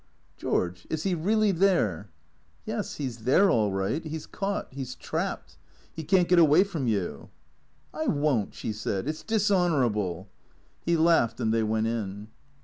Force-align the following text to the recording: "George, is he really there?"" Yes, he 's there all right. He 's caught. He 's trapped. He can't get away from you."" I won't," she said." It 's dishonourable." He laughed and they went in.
"George, 0.35 0.87
is 0.89 1.03
he 1.03 1.13
really 1.13 1.51
there?"" 1.51 2.09
Yes, 2.65 2.95
he 2.95 3.07
's 3.07 3.17
there 3.17 3.51
all 3.51 3.71
right. 3.71 4.03
He 4.03 4.17
's 4.17 4.25
caught. 4.25 4.67
He 4.73 4.83
's 4.83 4.95
trapped. 4.95 5.57
He 5.93 6.03
can't 6.03 6.27
get 6.27 6.39
away 6.39 6.63
from 6.63 6.87
you."" 6.87 7.29
I 7.93 8.07
won't," 8.07 8.55
she 8.55 8.73
said." 8.73 9.07
It 9.07 9.17
's 9.17 9.21
dishonourable." 9.23 10.27
He 10.83 10.97
laughed 10.97 11.39
and 11.39 11.53
they 11.53 11.61
went 11.61 11.85
in. 11.85 12.29